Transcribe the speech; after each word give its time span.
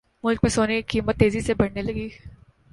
ملک 0.23 0.39
میں 0.43 0.49
سونے 0.49 0.81
کی 0.81 0.87
قیمت 0.89 1.19
تیزی 1.19 1.41
سے 1.41 1.53
بڑھنے 1.53 1.81
لگی 1.81 2.07